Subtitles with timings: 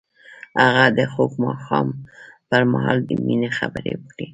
[0.61, 1.87] هغه د خوږ ماښام
[2.49, 4.27] پر مهال د مینې خبرې وکړې.